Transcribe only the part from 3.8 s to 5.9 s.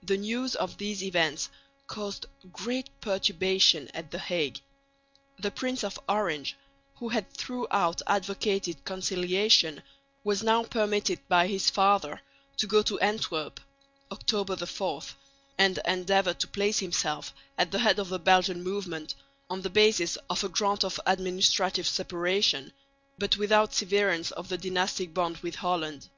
at the Hague. The Prince